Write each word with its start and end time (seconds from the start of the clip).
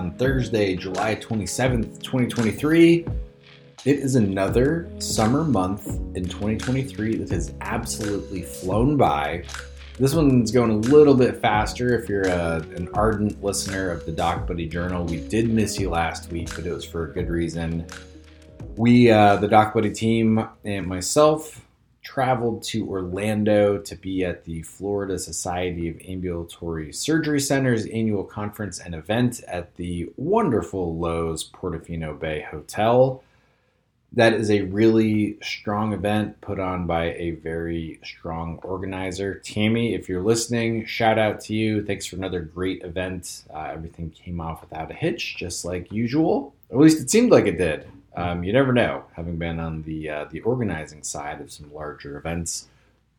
on 0.00 0.12
Thursday, 0.12 0.74
July 0.74 1.14
27th, 1.14 2.02
2023. 2.02 3.04
It 3.84 3.96
is 3.98 4.14
another 4.14 4.90
summer 4.98 5.44
month 5.44 5.88
in 6.16 6.24
2023 6.24 7.16
that 7.16 7.28
has 7.28 7.52
absolutely 7.60 8.40
flown 8.40 8.96
by. 8.96 9.44
This 9.98 10.14
one's 10.14 10.52
going 10.52 10.70
a 10.70 10.76
little 10.76 11.12
bit 11.12 11.42
faster 11.42 11.94
if 11.94 12.08
you're 12.08 12.28
a, 12.28 12.64
an 12.76 12.88
ardent 12.94 13.44
listener 13.44 13.90
of 13.90 14.06
the 14.06 14.12
Doc 14.12 14.46
Buddy 14.46 14.66
Journal. 14.66 15.04
We 15.04 15.20
did 15.20 15.50
miss 15.50 15.78
you 15.78 15.90
last 15.90 16.32
week, 16.32 16.48
but 16.56 16.64
it 16.64 16.72
was 16.72 16.86
for 16.86 17.10
a 17.10 17.12
good 17.12 17.28
reason. 17.28 17.86
We, 18.76 19.10
uh, 19.10 19.36
the 19.36 19.48
Doc 19.48 19.74
Buddy 19.74 19.90
team, 19.90 20.48
and 20.64 20.86
myself, 20.86 21.60
traveled 22.02 22.62
to 22.62 22.88
Orlando 22.88 23.78
to 23.78 23.96
be 23.96 24.24
at 24.24 24.44
the 24.44 24.62
Florida 24.62 25.18
Society 25.18 25.88
of 25.88 26.00
Ambulatory 26.06 26.92
Surgery 26.92 27.40
Centers 27.40 27.86
annual 27.86 28.24
conference 28.24 28.78
and 28.78 28.94
event 28.94 29.42
at 29.46 29.76
the 29.76 30.10
wonderful 30.16 30.96
Loews 30.96 31.50
Portofino 31.50 32.18
Bay 32.18 32.46
Hotel. 32.50 33.22
That 34.14 34.32
is 34.32 34.50
a 34.50 34.62
really 34.62 35.38
strong 35.40 35.92
event 35.92 36.40
put 36.40 36.58
on 36.58 36.86
by 36.86 37.12
a 37.12 37.32
very 37.32 38.00
strong 38.02 38.58
organizer. 38.64 39.34
Tammy, 39.34 39.94
if 39.94 40.08
you're 40.08 40.22
listening, 40.22 40.84
shout 40.86 41.16
out 41.16 41.40
to 41.42 41.54
you. 41.54 41.84
Thanks 41.84 42.06
for 42.06 42.16
another 42.16 42.40
great 42.40 42.82
event. 42.82 43.44
Uh, 43.54 43.68
everything 43.72 44.10
came 44.10 44.40
off 44.40 44.62
without 44.62 44.90
a 44.90 44.94
hitch, 44.94 45.36
just 45.36 45.64
like 45.64 45.92
usual. 45.92 46.54
At 46.72 46.78
least 46.78 47.00
it 47.00 47.10
seemed 47.10 47.30
like 47.30 47.46
it 47.46 47.58
did. 47.58 47.86
Um, 48.16 48.42
you 48.42 48.52
never 48.52 48.72
know, 48.72 49.04
having 49.14 49.36
been 49.36 49.60
on 49.60 49.82
the 49.82 50.08
uh, 50.08 50.24
the 50.30 50.40
organizing 50.40 51.02
side 51.02 51.40
of 51.40 51.52
some 51.52 51.72
larger 51.72 52.16
events. 52.16 52.68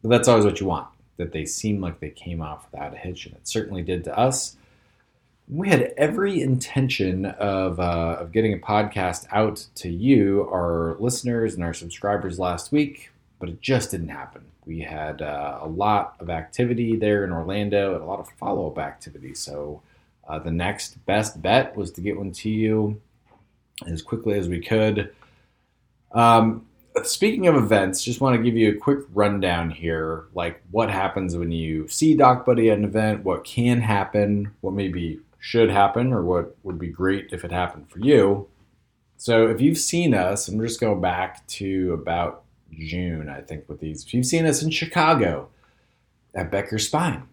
But 0.02 0.10
that's 0.10 0.28
always 0.28 0.46
what 0.46 0.60
you 0.60 0.68
want. 0.68 0.88
That 1.18 1.32
they 1.32 1.46
seem 1.46 1.82
like 1.82 2.00
they 2.00 2.10
came 2.10 2.42
off 2.42 2.68
without 2.72 2.94
a 2.94 2.98
hitch, 2.98 3.26
and 3.26 3.36
it 3.36 3.48
certainly 3.48 3.84
did 3.84 4.04
to 4.06 4.18
us. 4.18 4.58
We 5.48 5.70
had 5.70 5.94
every 5.98 6.42
intention 6.42 7.26
of 7.26 7.80
uh, 7.80 8.18
of 8.20 8.32
getting 8.32 8.54
a 8.54 8.58
podcast 8.58 9.28
out 9.32 9.66
to 9.76 9.90
you, 9.90 10.50
our 10.52 10.98
listeners 11.00 11.56
and 11.56 11.64
our 11.64 11.74
subscribers, 11.74 12.40
last 12.40 12.72
week, 12.72 13.12
but 13.40 13.50
it 13.50 13.62
just 13.62 13.92
didn't 13.92 14.10
happen. 14.10 14.44
We 14.66 14.82
had 14.82 15.22
uh, 15.22 15.60
a 15.62 15.68
lot 15.68 16.16
of 16.20 16.30
activity 16.30 16.96
there 16.96 17.24
in 17.24 17.32
Orlando 17.32 17.96
and 17.96 18.04
a 18.04 18.06
lot 18.06 18.20
of 18.20 18.30
follow 18.30 18.68
up 18.68 18.78
activity. 18.78 19.34
So 19.34 19.82
uh, 20.28 20.40
the 20.40 20.52
next 20.52 21.04
best 21.06 21.42
bet 21.42 21.76
was 21.76 21.92
to 21.92 22.02
get 22.02 22.18
one 22.18 22.32
to 22.34 22.50
you 22.50 23.02
as 23.88 24.02
quickly 24.02 24.38
as 24.38 24.48
we 24.48 24.60
could. 24.60 25.12
Um, 26.12 26.66
speaking 27.04 27.48
of 27.48 27.56
events, 27.56 28.04
just 28.04 28.22
want 28.22 28.36
to 28.36 28.44
give 28.44 28.58
you 28.58 28.72
a 28.72 28.76
quick 28.76 29.00
rundown 29.14 29.70
here, 29.70 30.26
like 30.34 30.62
what 30.72 30.90
happens 30.90 31.36
when 31.36 31.52
you 31.52 31.88
see 31.88 32.16
Doc 32.16 32.46
Buddy 32.46 32.70
at 32.70 32.78
an 32.78 32.86
event, 32.86 33.24
what 33.24 33.44
can 33.44 33.82
happen, 33.82 34.52
what 34.62 34.74
maybe 34.74 35.20
should 35.40 35.70
happen, 35.70 36.14
or 36.14 36.24
what 36.24 36.56
would 36.64 36.78
be 36.78 36.88
great 36.88 37.30
if 37.32 37.44
it 37.44 37.52
happened 37.52 37.90
for 37.90 38.00
you. 38.00 38.48
So 39.18 39.48
if 39.48 39.62
you've 39.62 39.78
seen 39.78 40.14
us, 40.14 40.48
I'm 40.48 40.60
just 40.60 40.80
going 40.80 41.02
back 41.02 41.46
to 41.48 41.94
about 41.94 42.44
June, 42.72 43.30
I 43.30 43.42
think, 43.42 43.68
with 43.70 43.80
these. 43.80 44.04
If 44.04 44.14
you've 44.14 44.26
seen 44.26 44.46
us 44.46 44.64
in 44.64 44.72
Chicago 44.72 45.50
at 46.34 46.52
Becker 46.52 46.80
Spine, 46.80 47.24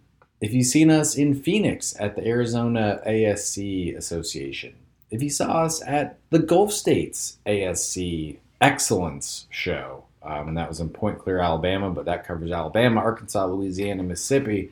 if 0.40 0.52
you've 0.52 0.66
seen 0.66 0.90
us 0.90 1.16
in 1.16 1.34
Phoenix 1.34 1.96
at 1.98 2.14
the 2.14 2.26
Arizona 2.26 3.00
ASC 3.06 3.96
Association, 3.96 4.74
if 5.10 5.22
you 5.22 5.30
saw 5.30 5.64
us 5.64 5.82
at 5.82 6.18
the 6.30 6.38
Gulf 6.38 6.72
States 6.72 7.38
ASC 7.46 8.38
Excellence 8.60 9.46
Show, 9.50 10.04
um, 10.22 10.48
and 10.48 10.56
that 10.58 10.68
was 10.68 10.80
in 10.80 10.90
Point 10.90 11.18
Clear, 11.18 11.38
Alabama, 11.38 11.90
but 11.90 12.04
that 12.04 12.26
covers 12.26 12.50
Alabama, 12.50 13.00
Arkansas, 13.00 13.46
Louisiana, 13.46 14.02
Mississippi. 14.02 14.70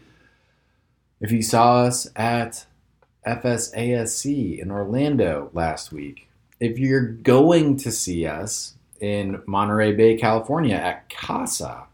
If 1.20 1.32
you 1.32 1.42
saw 1.42 1.82
us 1.82 2.08
at 2.14 2.66
FSASC 3.26 4.58
in 4.58 4.70
Orlando 4.70 5.50
last 5.54 5.92
week, 5.92 6.28
if 6.60 6.78
you're 6.78 7.08
going 7.08 7.76
to 7.78 7.92
see 7.92 8.26
us 8.26 8.74
in 9.00 9.42
Monterey 9.46 9.94
Bay, 9.94 10.16
California 10.16 10.74
at 10.74 11.08
CASA, 11.08 11.84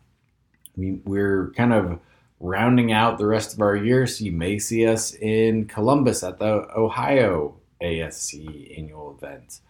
we, 0.77 0.93
we're 1.05 1.53
kind 1.57 1.73
of 1.73 2.01
rounding 2.41 2.91
out 2.91 3.19
the 3.19 3.27
rest 3.27 3.55
of 3.55 3.61
our 3.61 3.77
year, 3.77 4.07
so 4.07 4.25
you 4.25 4.33
may 4.33 4.59
see 4.59 4.87
us 4.87 5.15
in 5.15 5.67
Columbus 5.67 6.25
at 6.25 6.39
the 6.39 6.67
Ohio 6.77 7.55
ASC 7.83 8.79
annual 8.79 9.17
event. 9.17 9.61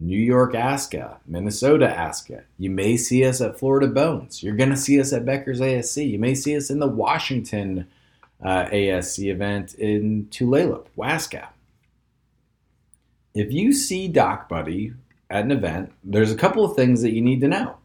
New 0.00 0.18
York 0.18 0.54
ASCA, 0.54 1.18
Minnesota 1.26 1.86
ASCA. 1.86 2.42
You 2.58 2.70
may 2.70 2.96
see 2.96 3.24
us 3.24 3.40
at 3.40 3.58
Florida 3.58 3.86
Bones. 3.86 4.42
You're 4.42 4.56
going 4.56 4.70
to 4.70 4.76
see 4.76 5.00
us 5.00 5.12
at 5.12 5.24
Becker's 5.24 5.60
ASC. 5.60 6.08
You 6.08 6.18
may 6.18 6.34
see 6.34 6.56
us 6.56 6.70
in 6.70 6.80
the 6.80 6.88
Washington 6.88 7.86
uh, 8.42 8.64
ASC 8.66 9.30
event 9.30 9.74
in 9.74 10.26
Tulalip, 10.30 10.86
Wasca. 10.96 11.48
If 13.34 13.52
you 13.52 13.72
see 13.72 14.08
Doc 14.08 14.48
Buddy 14.48 14.92
at 15.30 15.44
an 15.44 15.52
event, 15.52 15.92
there's 16.02 16.32
a 16.32 16.36
couple 16.36 16.64
of 16.64 16.74
things 16.74 17.02
that 17.02 17.12
you 17.12 17.22
need 17.22 17.40
to 17.40 17.48
know. 17.48 17.76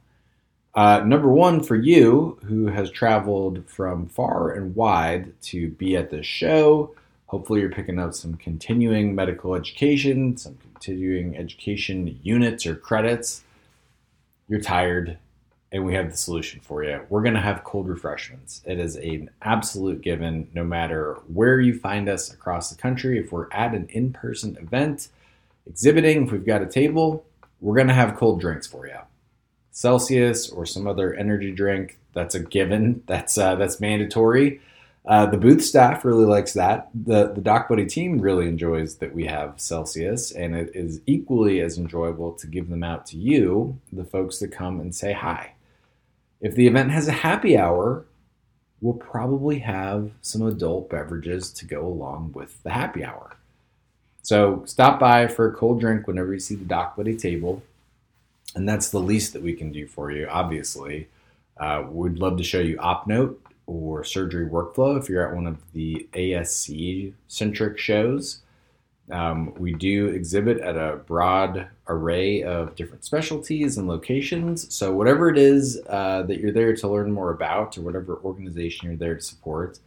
Uh, 0.73 0.99
number 0.99 1.29
one, 1.29 1.63
for 1.63 1.75
you 1.75 2.37
who 2.45 2.67
has 2.67 2.91
traveled 2.91 3.67
from 3.67 4.07
far 4.07 4.51
and 4.51 4.75
wide 4.75 5.33
to 5.41 5.69
be 5.71 5.95
at 5.95 6.09
this 6.09 6.25
show, 6.25 6.93
Hopefully, 7.27 7.59
you're 7.59 7.69
picking 7.69 7.99
up 7.99 8.13
some 8.13 8.35
continuing 8.35 9.13
medical 9.13 9.53
education, 9.53 10.37
some 10.37 10.57
continuing 10.73 11.37
education 11.37 12.19
units 12.23 12.65
or 12.65 12.75
credits. 12.75 13.43
You're 14.47 14.61
tired, 14.61 15.17
and 15.73 15.85
we 15.85 15.93
have 15.93 16.09
the 16.09 16.15
solution 16.15 16.61
for 16.61 16.85
you. 16.85 17.01
We're 17.09 17.23
going 17.23 17.35
to 17.35 17.41
have 17.41 17.65
cold 17.65 17.89
refreshments. 17.89 18.61
It 18.65 18.79
is 18.79 18.95
an 18.95 19.29
absolute 19.41 20.01
given, 20.01 20.49
no 20.53 20.63
matter 20.63 21.15
where 21.27 21.59
you 21.59 21.77
find 21.77 22.07
us 22.07 22.33
across 22.33 22.69
the 22.69 22.81
country. 22.81 23.19
If 23.19 23.33
we're 23.33 23.51
at 23.51 23.75
an 23.75 23.87
in 23.89 24.13
person 24.13 24.55
event, 24.57 25.09
exhibiting, 25.65 26.25
if 26.25 26.31
we've 26.31 26.45
got 26.45 26.61
a 26.61 26.65
table, 26.65 27.25
we're 27.59 27.75
going 27.75 27.89
to 27.89 27.93
have 27.93 28.15
cold 28.15 28.39
drinks 28.39 28.67
for 28.67 28.87
you. 28.87 28.99
Celsius 29.71 30.49
or 30.49 30.65
some 30.65 30.87
other 30.87 31.13
energy 31.13 31.51
drink, 31.51 31.99
that's 32.13 32.35
a 32.35 32.39
given, 32.39 33.03
that's, 33.05 33.37
uh, 33.37 33.55
that's 33.55 33.81
mandatory. 33.81 34.61
Uh, 35.07 35.25
the 35.25 35.37
booth 35.37 35.63
staff 35.63 36.03
really 36.03 36.25
likes 36.25 36.51
that. 36.51 36.89
The 36.93 37.31
the 37.31 37.39
Doc 37.39 37.69
Buddy 37.69 37.85
team 37.85 38.19
really 38.19 38.45
enjoys 38.47 38.97
that 38.97 39.15
we 39.15 39.25
have 39.25 39.59
Celsius, 39.59 40.31
and 40.31 40.53
it 40.53 40.71
is 40.75 40.99
equally 41.05 41.61
as 41.61 41.77
enjoyable 41.77 42.33
to 42.33 42.45
give 42.45 42.69
them 42.69 42.83
out 42.83 43.05
to 43.07 43.17
you, 43.17 43.79
the 43.93 44.03
folks 44.03 44.39
that 44.39 44.51
come 44.51 44.81
and 44.81 44.93
say 44.93 45.13
hi. 45.13 45.53
If 46.41 46.55
the 46.55 46.67
event 46.67 46.91
has 46.91 47.07
a 47.07 47.13
happy 47.13 47.57
hour, 47.57 48.05
we'll 48.81 48.95
probably 48.95 49.59
have 49.59 50.11
some 50.21 50.41
adult 50.41 50.89
beverages 50.89 51.53
to 51.53 51.65
go 51.65 51.87
along 51.87 52.33
with 52.33 52.61
the 52.63 52.71
happy 52.71 53.05
hour. 53.05 53.37
So 54.23 54.63
stop 54.65 54.99
by 54.99 55.27
for 55.27 55.47
a 55.47 55.53
cold 55.53 55.79
drink 55.79 56.05
whenever 56.05 56.33
you 56.33 56.39
see 56.41 56.55
the 56.55 56.65
Doc 56.65 56.97
Buddy 56.97 57.15
table, 57.15 57.63
and 58.55 58.67
that's 58.67 58.89
the 58.89 58.99
least 58.99 59.31
that 59.31 59.41
we 59.41 59.53
can 59.53 59.71
do 59.71 59.87
for 59.87 60.11
you. 60.11 60.27
Obviously, 60.27 61.07
uh, 61.55 61.85
we'd 61.89 62.19
love 62.19 62.35
to 62.37 62.43
show 62.43 62.59
you 62.59 62.75
OpNote 62.75 63.37
or 63.67 64.03
surgery 64.03 64.49
workflow 64.49 64.99
if 64.99 65.07
you're 65.07 65.27
at 65.27 65.35
one 65.35 65.45
of 65.45 65.57
the 65.73 66.07
ASC 66.13 67.13
centric 67.27 67.77
shows. 67.77 68.41
Um, 69.11 69.53
we 69.57 69.73
do 69.73 70.07
exhibit 70.07 70.59
at 70.59 70.75
a 70.75 70.97
broad 70.97 71.67
array 71.87 72.43
of 72.43 72.75
different 72.75 73.05
specialties 73.05 73.77
and 73.77 73.87
locations. 73.87 74.73
So, 74.73 74.93
whatever 74.93 75.29
it 75.29 75.37
is 75.37 75.81
uh, 75.87 76.23
that 76.23 76.39
you're 76.39 76.51
there 76.51 76.75
to 76.75 76.87
learn 76.87 77.11
more 77.11 77.31
about, 77.31 77.77
or 77.77 77.81
whatever 77.81 78.19
organization 78.23 78.87
you're 78.87 78.97
there 78.97 79.15
to 79.15 79.21
support, 79.21 79.79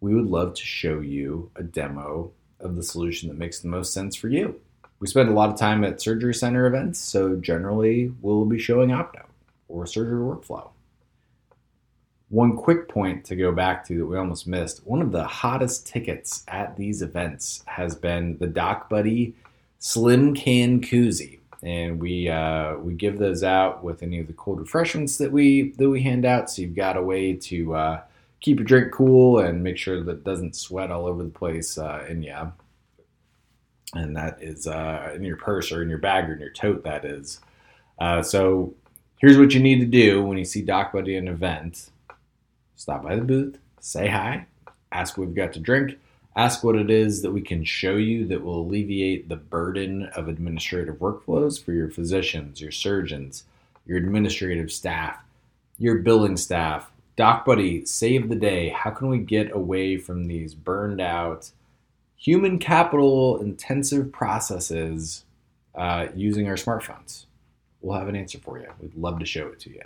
we 0.00 0.14
would 0.14 0.26
love 0.26 0.54
to 0.54 0.64
show 0.64 1.00
you 1.00 1.50
a 1.56 1.62
demo 1.62 2.30
of 2.60 2.76
the 2.76 2.82
solution 2.82 3.28
that 3.28 3.38
makes 3.38 3.60
the 3.60 3.68
most 3.68 3.92
sense 3.92 4.16
for 4.16 4.28
you. 4.28 4.58
We 4.98 5.08
spend 5.08 5.28
a 5.28 5.32
lot 5.32 5.50
of 5.50 5.58
time 5.58 5.84
at 5.84 6.00
surgery 6.00 6.34
center 6.34 6.66
events, 6.66 6.98
so 6.98 7.36
generally 7.36 8.14
we'll 8.22 8.46
be 8.46 8.58
showing 8.58 8.88
OpNote 8.90 9.26
or 9.68 9.86
surgery 9.86 10.20
workflow. 10.20 10.70
One 12.34 12.56
quick 12.56 12.88
point 12.88 13.24
to 13.26 13.36
go 13.36 13.52
back 13.52 13.86
to 13.86 13.96
that 13.96 14.06
we 14.06 14.18
almost 14.18 14.48
missed 14.48 14.84
one 14.84 15.00
of 15.00 15.12
the 15.12 15.22
hottest 15.22 15.86
tickets 15.86 16.42
at 16.48 16.76
these 16.76 17.00
events 17.00 17.62
has 17.66 17.94
been 17.94 18.38
the 18.38 18.48
Doc 18.48 18.90
Buddy 18.90 19.36
Slim 19.78 20.34
Can 20.34 20.80
Koozie. 20.80 21.38
And 21.62 22.00
we 22.00 22.28
uh, 22.28 22.74
we 22.78 22.94
give 22.94 23.20
those 23.20 23.44
out 23.44 23.84
with 23.84 24.02
any 24.02 24.18
of 24.18 24.26
the 24.26 24.32
cold 24.32 24.58
refreshments 24.58 25.16
that 25.18 25.30
we 25.30 25.74
that 25.78 25.88
we 25.88 26.02
hand 26.02 26.24
out. 26.24 26.50
So 26.50 26.62
you've 26.62 26.74
got 26.74 26.96
a 26.96 27.02
way 27.02 27.34
to 27.34 27.74
uh, 27.76 28.00
keep 28.40 28.58
your 28.58 28.66
drink 28.66 28.92
cool 28.92 29.38
and 29.38 29.62
make 29.62 29.78
sure 29.78 30.02
that 30.02 30.10
it 30.10 30.24
doesn't 30.24 30.56
sweat 30.56 30.90
all 30.90 31.06
over 31.06 31.22
the 31.22 31.30
place 31.30 31.78
uh, 31.78 32.04
in 32.08 32.24
you. 32.24 32.52
And 33.94 34.16
that 34.16 34.42
is 34.42 34.66
uh, 34.66 35.12
in 35.14 35.22
your 35.22 35.36
purse 35.36 35.70
or 35.70 35.82
in 35.82 35.88
your 35.88 35.98
bag 35.98 36.28
or 36.28 36.32
in 36.32 36.40
your 36.40 36.50
tote. 36.50 36.82
That 36.82 37.04
is. 37.04 37.38
Uh, 38.00 38.24
so 38.24 38.74
here's 39.18 39.38
what 39.38 39.54
you 39.54 39.60
need 39.60 39.78
to 39.78 39.86
do 39.86 40.24
when 40.24 40.36
you 40.36 40.44
see 40.44 40.62
Doc 40.62 40.92
Buddy 40.92 41.14
at 41.14 41.22
an 41.22 41.28
event 41.28 41.90
stop 42.76 43.02
by 43.02 43.16
the 43.16 43.22
booth, 43.22 43.58
say 43.80 44.08
hi, 44.08 44.46
ask 44.92 45.16
what 45.16 45.26
we've 45.26 45.36
got 45.36 45.52
to 45.52 45.60
drink, 45.60 45.98
ask 46.36 46.64
what 46.64 46.76
it 46.76 46.90
is 46.90 47.22
that 47.22 47.32
we 47.32 47.40
can 47.40 47.64
show 47.64 47.96
you 47.96 48.26
that 48.26 48.42
will 48.42 48.60
alleviate 48.60 49.28
the 49.28 49.36
burden 49.36 50.04
of 50.16 50.28
administrative 50.28 50.96
workflows 50.96 51.62
for 51.62 51.72
your 51.72 51.88
physicians, 51.88 52.60
your 52.60 52.70
surgeons, 52.70 53.44
your 53.86 53.98
administrative 53.98 54.72
staff, 54.72 55.22
your 55.78 55.96
billing 55.96 56.36
staff. 56.36 56.90
Doc 57.16 57.44
Buddy, 57.44 57.84
save 57.84 58.28
the 58.28 58.34
day. 58.34 58.70
How 58.70 58.90
can 58.90 59.08
we 59.08 59.18
get 59.18 59.54
away 59.54 59.96
from 59.96 60.26
these 60.26 60.54
burned 60.54 61.00
out 61.00 61.50
human 62.16 62.58
capital 62.58 63.40
intensive 63.40 64.10
processes 64.10 65.24
uh, 65.74 66.08
using 66.14 66.48
our 66.48 66.54
smartphones? 66.54 67.26
We'll 67.80 67.98
have 67.98 68.08
an 68.08 68.16
answer 68.16 68.38
for 68.38 68.58
you. 68.58 68.68
We'd 68.80 68.96
love 68.96 69.20
to 69.20 69.26
show 69.26 69.48
it 69.48 69.60
to 69.60 69.70
you. 69.70 69.82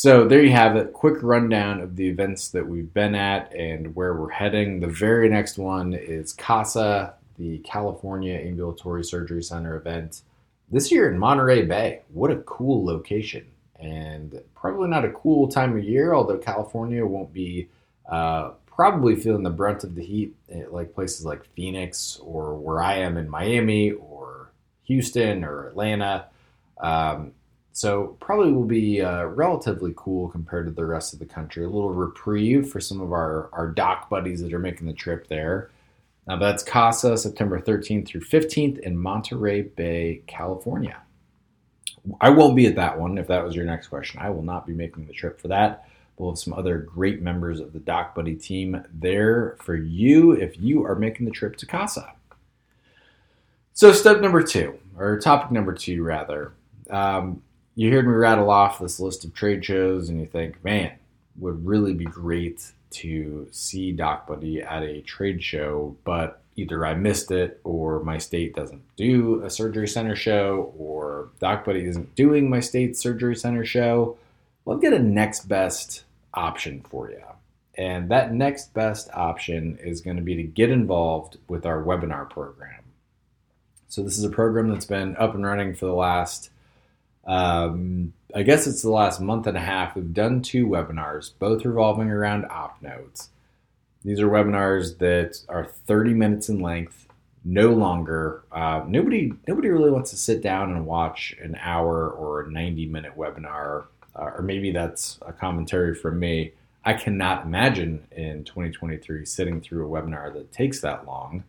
So 0.00 0.26
there 0.26 0.42
you 0.42 0.52
have 0.52 0.76
it. 0.76 0.94
Quick 0.94 1.22
rundown 1.22 1.78
of 1.82 1.94
the 1.94 2.08
events 2.08 2.48
that 2.52 2.66
we've 2.66 2.90
been 2.94 3.14
at 3.14 3.54
and 3.54 3.94
where 3.94 4.14
we're 4.14 4.30
heading. 4.30 4.80
The 4.80 4.86
very 4.86 5.28
next 5.28 5.58
one 5.58 5.92
is 5.92 6.32
CASA, 6.32 7.12
the 7.36 7.58
California 7.58 8.32
Ambulatory 8.38 9.04
Surgery 9.04 9.42
Center 9.42 9.76
event 9.76 10.22
this 10.70 10.90
year 10.90 11.12
in 11.12 11.18
Monterey 11.18 11.66
Bay. 11.66 12.00
What 12.14 12.30
a 12.30 12.36
cool 12.36 12.82
location. 12.82 13.44
And 13.78 14.40
probably 14.54 14.88
not 14.88 15.04
a 15.04 15.10
cool 15.10 15.48
time 15.48 15.76
of 15.76 15.84
year, 15.84 16.14
although 16.14 16.38
California 16.38 17.04
won't 17.04 17.34
be 17.34 17.68
uh, 18.10 18.52
probably 18.64 19.16
feeling 19.16 19.42
the 19.42 19.50
brunt 19.50 19.84
of 19.84 19.94
the 19.94 20.02
heat 20.02 20.34
like 20.70 20.94
places 20.94 21.26
like 21.26 21.44
Phoenix 21.54 22.18
or 22.22 22.54
where 22.54 22.82
I 22.82 22.94
am 22.94 23.18
in 23.18 23.28
Miami 23.28 23.90
or 23.90 24.50
Houston 24.84 25.44
or 25.44 25.66
Atlanta. 25.66 26.24
Um, 26.78 27.32
so 27.80 28.18
probably 28.20 28.52
will 28.52 28.66
be 28.66 29.00
uh, 29.00 29.24
relatively 29.24 29.94
cool 29.96 30.28
compared 30.28 30.66
to 30.66 30.70
the 30.70 30.84
rest 30.84 31.14
of 31.14 31.18
the 31.18 31.24
country. 31.24 31.64
A 31.64 31.66
little 31.66 31.94
reprieve 31.94 32.68
for 32.68 32.78
some 32.78 33.00
of 33.00 33.10
our, 33.10 33.48
our 33.54 33.68
doc 33.68 34.10
buddies 34.10 34.42
that 34.42 34.52
are 34.52 34.58
making 34.58 34.86
the 34.86 34.92
trip 34.92 35.28
there. 35.28 35.70
Now 36.26 36.36
that's 36.36 36.62
CASA, 36.62 37.16
September 37.16 37.58
13th 37.58 38.06
through 38.06 38.20
15th 38.20 38.80
in 38.80 38.98
Monterey 38.98 39.62
Bay, 39.62 40.20
California. 40.26 41.00
I 42.20 42.28
won't 42.28 42.54
be 42.54 42.66
at 42.66 42.76
that 42.76 43.00
one 43.00 43.16
if 43.16 43.28
that 43.28 43.42
was 43.42 43.56
your 43.56 43.64
next 43.64 43.86
question. 43.88 44.20
I 44.20 44.28
will 44.28 44.42
not 44.42 44.66
be 44.66 44.74
making 44.74 45.06
the 45.06 45.14
trip 45.14 45.40
for 45.40 45.48
that. 45.48 45.88
We'll 46.18 46.32
have 46.32 46.38
some 46.38 46.52
other 46.52 46.76
great 46.76 47.22
members 47.22 47.60
of 47.60 47.72
the 47.72 47.78
Doc 47.78 48.14
Buddy 48.14 48.34
team 48.34 48.84
there 48.92 49.56
for 49.58 49.74
you 49.74 50.32
if 50.32 50.60
you 50.60 50.84
are 50.84 50.96
making 50.96 51.24
the 51.24 51.32
trip 51.32 51.56
to 51.56 51.64
CASA. 51.64 52.12
So, 53.72 53.90
step 53.92 54.20
number 54.20 54.42
two, 54.42 54.78
or 54.98 55.18
topic 55.18 55.50
number 55.50 55.72
two, 55.72 56.02
rather. 56.02 56.52
Um, 56.90 57.42
you 57.74 57.92
heard 57.92 58.06
me 58.06 58.12
rattle 58.12 58.50
off 58.50 58.78
this 58.78 59.00
list 59.00 59.24
of 59.24 59.34
trade 59.34 59.64
shows, 59.64 60.08
and 60.08 60.20
you 60.20 60.26
think, 60.26 60.62
man, 60.64 60.92
would 61.38 61.64
really 61.64 61.94
be 61.94 62.04
great 62.04 62.72
to 62.90 63.48
see 63.50 63.92
Doc 63.92 64.26
Buddy 64.26 64.62
at 64.62 64.82
a 64.82 65.00
trade 65.02 65.42
show, 65.42 65.96
but 66.04 66.42
either 66.56 66.84
I 66.84 66.94
missed 66.94 67.30
it 67.30 67.60
or 67.64 68.02
my 68.02 68.18
state 68.18 68.54
doesn't 68.54 68.82
do 68.96 69.42
a 69.42 69.50
surgery 69.50 69.88
center 69.88 70.16
show 70.16 70.74
or 70.76 71.30
Doc 71.38 71.64
Buddy 71.64 71.84
isn't 71.84 72.14
doing 72.16 72.50
my 72.50 72.60
state 72.60 72.96
surgery 72.96 73.36
center 73.36 73.64
show. 73.64 74.18
We'll 74.64 74.78
get 74.78 74.92
a 74.92 74.98
next 74.98 75.48
best 75.48 76.04
option 76.34 76.84
for 76.90 77.10
you. 77.10 77.22
And 77.76 78.10
that 78.10 78.34
next 78.34 78.74
best 78.74 79.08
option 79.14 79.78
is 79.82 80.00
going 80.00 80.16
to 80.16 80.22
be 80.22 80.34
to 80.36 80.42
get 80.42 80.70
involved 80.70 81.38
with 81.48 81.64
our 81.64 81.82
webinar 81.82 82.28
program. 82.28 82.82
So, 83.88 84.02
this 84.02 84.18
is 84.18 84.24
a 84.24 84.30
program 84.30 84.68
that's 84.68 84.84
been 84.84 85.16
up 85.16 85.34
and 85.34 85.44
running 85.44 85.74
for 85.74 85.86
the 85.86 85.94
last 85.94 86.50
um, 87.26 88.12
I 88.34 88.42
guess 88.42 88.66
it's 88.66 88.82
the 88.82 88.90
last 88.90 89.20
month 89.20 89.46
and 89.46 89.56
a 89.56 89.60
half. 89.60 89.94
We've 89.94 90.14
done 90.14 90.42
two 90.42 90.66
webinars, 90.66 91.32
both 91.38 91.64
revolving 91.64 92.10
around 92.10 92.46
op 92.46 92.80
notes. 92.80 93.30
These 94.04 94.20
are 94.20 94.28
webinars 94.28 94.98
that 94.98 95.40
are 95.48 95.64
30 95.64 96.14
minutes 96.14 96.48
in 96.48 96.60
length, 96.60 97.06
no 97.44 97.68
longer. 97.70 98.44
Uh, 98.50 98.84
nobody, 98.86 99.32
nobody 99.46 99.68
really 99.68 99.90
wants 99.90 100.10
to 100.10 100.16
sit 100.16 100.42
down 100.42 100.70
and 100.72 100.86
watch 100.86 101.36
an 101.42 101.56
hour 101.60 102.08
or 102.10 102.42
a 102.42 102.50
90 102.50 102.86
minute 102.86 103.16
webinar, 103.16 103.84
uh, 104.16 104.30
or 104.36 104.42
maybe 104.42 104.70
that's 104.70 105.18
a 105.26 105.32
commentary 105.32 105.94
from 105.94 106.18
me. 106.18 106.52
I 106.84 106.94
cannot 106.94 107.44
imagine 107.44 108.06
in 108.10 108.44
2023 108.44 109.26
sitting 109.26 109.60
through 109.60 109.86
a 109.86 110.02
webinar 110.02 110.32
that 110.32 110.50
takes 110.50 110.80
that 110.80 111.06
long. 111.06 111.44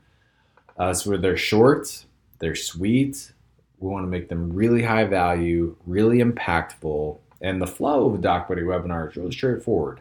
Uh, 0.77 0.93
so 0.93 1.15
they're 1.15 1.37
short, 1.37 2.05
they're 2.39 2.55
sweet, 2.55 3.31
we 3.81 3.89
want 3.89 4.03
to 4.03 4.09
make 4.09 4.29
them 4.29 4.53
really 4.53 4.83
high 4.83 5.05
value, 5.05 5.75
really 5.85 6.19
impactful. 6.19 7.17
And 7.41 7.59
the 7.59 7.67
flow 7.67 8.05
of 8.05 8.15
a 8.15 8.17
Doc 8.19 8.47
Buddy 8.47 8.61
webinar 8.61 9.09
is 9.09 9.17
really 9.17 9.31
straightforward. 9.31 9.99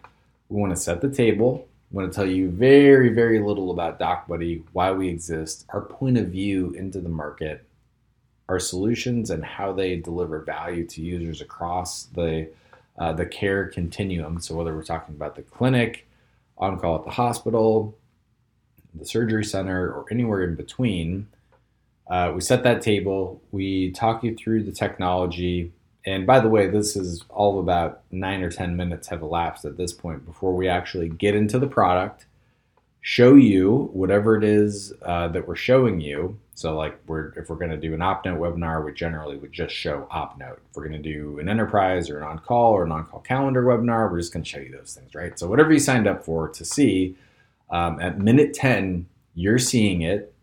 We 0.50 0.60
want 0.60 0.76
to 0.76 0.80
set 0.80 1.00
the 1.00 1.08
table. 1.08 1.66
We 1.90 2.02
want 2.02 2.12
to 2.12 2.16
tell 2.16 2.28
you 2.28 2.50
very, 2.50 3.08
very 3.08 3.40
little 3.40 3.70
about 3.70 3.98
Doc 3.98 4.28
Buddy, 4.28 4.62
why 4.72 4.92
we 4.92 5.08
exist, 5.08 5.64
our 5.70 5.80
point 5.80 6.18
of 6.18 6.28
view 6.28 6.72
into 6.72 7.00
the 7.00 7.08
market, 7.08 7.64
our 8.50 8.60
solutions, 8.60 9.30
and 9.30 9.42
how 9.44 9.72
they 9.72 9.96
deliver 9.96 10.40
value 10.40 10.86
to 10.86 11.02
users 11.02 11.40
across 11.40 12.04
the 12.04 12.50
uh, 12.98 13.14
the 13.14 13.24
care 13.24 13.66
continuum. 13.66 14.40
So 14.42 14.54
whether 14.54 14.76
we're 14.76 14.82
talking 14.82 15.14
about 15.14 15.34
the 15.34 15.42
clinic, 15.42 16.06
on 16.58 16.78
call 16.78 16.98
at 16.98 17.04
the 17.04 17.10
hospital, 17.10 17.96
the 18.92 19.06
surgery 19.06 19.44
center, 19.44 19.90
or 19.90 20.04
anywhere 20.10 20.42
in 20.42 20.54
between, 20.54 21.28
uh, 22.10 22.32
we 22.34 22.40
set 22.40 22.64
that 22.64 22.82
table. 22.82 23.40
We 23.52 23.92
talk 23.92 24.24
you 24.24 24.34
through 24.34 24.64
the 24.64 24.72
technology. 24.72 25.72
And 26.04 26.26
by 26.26 26.40
the 26.40 26.48
way, 26.48 26.66
this 26.66 26.96
is 26.96 27.24
all 27.28 27.60
about 27.60 28.02
nine 28.10 28.42
or 28.42 28.50
10 28.50 28.76
minutes 28.76 29.08
have 29.08 29.22
elapsed 29.22 29.64
at 29.64 29.76
this 29.76 29.92
point 29.92 30.26
before 30.26 30.54
we 30.54 30.66
actually 30.66 31.08
get 31.08 31.36
into 31.36 31.58
the 31.58 31.68
product, 31.68 32.26
show 33.00 33.34
you 33.34 33.90
whatever 33.92 34.36
it 34.36 34.42
is 34.42 34.92
uh, 35.02 35.28
that 35.28 35.46
we're 35.46 35.54
showing 35.54 36.00
you. 36.00 36.36
So, 36.54 36.76
like, 36.76 36.98
we're, 37.06 37.28
if 37.38 37.48
we're 37.48 37.56
going 37.56 37.70
to 37.70 37.76
do 37.76 37.94
an 37.94 38.00
OpNote 38.00 38.38
webinar, 38.38 38.84
we 38.84 38.92
generally 38.92 39.36
would 39.36 39.52
just 39.52 39.74
show 39.74 40.08
OpNote. 40.12 40.58
If 40.68 40.76
we're 40.76 40.88
going 40.88 41.00
to 41.00 41.12
do 41.12 41.38
an 41.38 41.48
enterprise 41.48 42.10
or 42.10 42.18
an 42.18 42.24
on 42.24 42.38
call 42.40 42.72
or 42.72 42.84
an 42.84 42.92
on 42.92 43.06
call 43.06 43.20
calendar 43.20 43.62
webinar, 43.62 44.10
we're 44.10 44.18
just 44.18 44.32
going 44.32 44.42
to 44.42 44.48
show 44.48 44.58
you 44.58 44.72
those 44.72 44.94
things, 44.94 45.14
right? 45.14 45.38
So, 45.38 45.48
whatever 45.48 45.72
you 45.72 45.78
signed 45.78 46.06
up 46.06 46.24
for 46.24 46.48
to 46.48 46.64
see, 46.64 47.16
um, 47.70 48.00
at 48.00 48.18
minute 48.18 48.52
10, 48.52 49.06
you're 49.34 49.58
seeing 49.58 50.02
it 50.02 50.34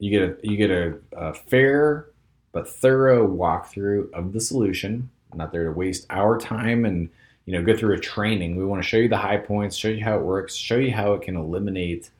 you 0.00 0.10
get 0.10 0.22
a 0.22 0.36
you 0.42 0.56
get 0.56 0.70
a, 0.70 0.98
a 1.12 1.34
fair 1.34 2.06
but 2.52 2.68
thorough 2.68 3.28
walkthrough 3.28 4.12
of 4.12 4.32
the 4.32 4.40
solution. 4.40 5.08
I'm 5.30 5.38
not 5.38 5.52
there 5.52 5.64
to 5.64 5.72
waste 5.72 6.06
our 6.10 6.36
time 6.38 6.84
and 6.84 7.08
you 7.44 7.52
know 7.52 7.62
go 7.62 7.76
through 7.76 7.94
a 7.94 8.00
training. 8.00 8.56
We 8.56 8.64
want 8.64 8.82
to 8.82 8.88
show 8.88 8.96
you 8.96 9.08
the 9.08 9.16
high 9.16 9.36
points, 9.36 9.76
show 9.76 9.88
you 9.88 10.02
how 10.02 10.16
it 10.16 10.24
works, 10.24 10.56
show 10.56 10.76
you 10.76 10.90
how 10.90 11.12
it 11.12 11.22
can 11.22 11.36
eliminate 11.36 12.10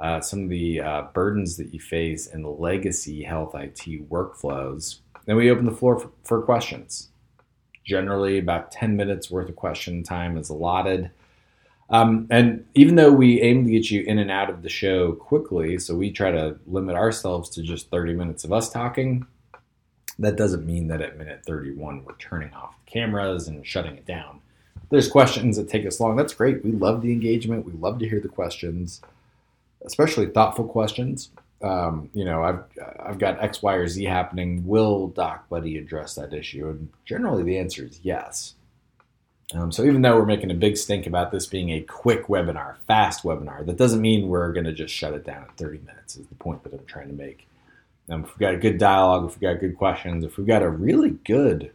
uh, 0.00 0.20
some 0.20 0.44
of 0.44 0.48
the 0.48 0.80
uh, 0.80 1.02
burdens 1.14 1.56
that 1.56 1.72
you 1.72 1.80
face 1.80 2.26
in 2.26 2.42
the 2.42 2.50
legacy 2.50 3.22
health 3.22 3.54
IT 3.54 4.08
workflows. 4.10 4.98
Then 5.26 5.36
we 5.36 5.50
open 5.50 5.66
the 5.66 5.72
floor 5.72 5.98
for, 5.98 6.10
for 6.24 6.42
questions. 6.42 7.08
Generally, 7.84 8.38
about 8.38 8.72
10 8.72 8.96
minutes 8.96 9.30
worth 9.30 9.48
of 9.48 9.56
question 9.56 10.02
time 10.02 10.36
is 10.36 10.48
allotted. 10.48 11.10
Um, 11.90 12.28
and 12.30 12.64
even 12.74 12.94
though 12.94 13.12
we 13.12 13.40
aim 13.42 13.64
to 13.64 13.70
get 13.70 13.90
you 13.90 14.02
in 14.02 14.18
and 14.18 14.30
out 14.30 14.48
of 14.48 14.62
the 14.62 14.68
show 14.68 15.12
quickly, 15.12 15.78
so 15.78 15.96
we 15.96 16.12
try 16.12 16.30
to 16.30 16.56
limit 16.66 16.94
ourselves 16.94 17.50
to 17.50 17.62
just 17.62 17.90
30 17.90 18.14
minutes 18.14 18.44
of 18.44 18.52
us 18.52 18.70
talking, 18.70 19.26
that 20.20 20.36
doesn't 20.36 20.64
mean 20.64 20.86
that 20.88 21.00
at 21.00 21.18
minute 21.18 21.42
31 21.44 22.04
we're 22.04 22.14
turning 22.16 22.52
off 22.52 22.74
the 22.84 22.90
cameras 22.90 23.48
and 23.48 23.66
shutting 23.66 23.96
it 23.96 24.06
down. 24.06 24.40
There's 24.90 25.08
questions 25.08 25.56
that 25.56 25.68
take 25.68 25.86
us 25.86 25.98
long. 25.98 26.16
That's 26.16 26.34
great. 26.34 26.64
We 26.64 26.72
love 26.72 27.02
the 27.02 27.12
engagement. 27.12 27.64
We 27.64 27.72
love 27.72 27.98
to 28.00 28.08
hear 28.08 28.20
the 28.20 28.28
questions, 28.28 29.00
especially 29.84 30.26
thoughtful 30.26 30.66
questions. 30.66 31.30
Um, 31.62 32.10
you 32.14 32.24
know, 32.24 32.42
I've 32.42 32.64
I've 32.98 33.18
got 33.18 33.42
X, 33.42 33.62
Y, 33.62 33.74
or 33.74 33.86
Z 33.86 34.04
happening. 34.04 34.66
Will 34.66 35.08
Doc 35.08 35.48
Buddy 35.48 35.76
address 35.78 36.14
that 36.14 36.32
issue? 36.32 36.68
And 36.68 36.88
generally, 37.04 37.42
the 37.42 37.58
answer 37.58 37.84
is 37.84 38.00
yes. 38.02 38.54
Um, 39.52 39.72
so 39.72 39.84
even 39.84 40.02
though 40.02 40.16
we're 40.16 40.26
making 40.26 40.50
a 40.50 40.54
big 40.54 40.76
stink 40.76 41.06
about 41.06 41.32
this 41.32 41.46
being 41.46 41.70
a 41.70 41.80
quick 41.80 42.28
webinar, 42.28 42.76
fast 42.86 43.24
webinar, 43.24 43.66
that 43.66 43.76
doesn't 43.76 44.00
mean 44.00 44.28
we're 44.28 44.52
going 44.52 44.66
to 44.66 44.72
just 44.72 44.94
shut 44.94 45.12
it 45.12 45.24
down 45.24 45.42
at 45.42 45.56
30 45.56 45.78
minutes. 45.78 46.16
Is 46.16 46.26
the 46.26 46.34
point 46.36 46.62
that 46.62 46.72
I'm 46.72 46.86
trying 46.86 47.08
to 47.08 47.14
make. 47.14 47.48
Um, 48.08 48.24
if 48.24 48.30
we've 48.30 48.38
got 48.38 48.54
a 48.54 48.58
good 48.58 48.78
dialogue, 48.78 49.28
if 49.28 49.36
we've 49.36 49.50
got 49.50 49.60
good 49.60 49.76
questions, 49.76 50.24
if 50.24 50.36
we've 50.36 50.46
got 50.46 50.62
a 50.62 50.68
really 50.68 51.10
good 51.24 51.72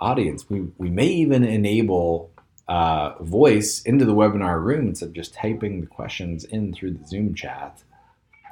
audience, 0.00 0.48
we 0.50 0.68
we 0.78 0.90
may 0.90 1.06
even 1.06 1.44
enable 1.44 2.30
uh, 2.68 3.14
voice 3.22 3.82
into 3.82 4.04
the 4.04 4.14
webinar 4.14 4.62
room 4.62 4.88
instead 4.88 5.06
of 5.08 5.14
just 5.14 5.34
typing 5.34 5.80
the 5.80 5.86
questions 5.86 6.44
in 6.44 6.72
through 6.72 6.92
the 6.92 7.06
Zoom 7.06 7.34
chat, 7.34 7.82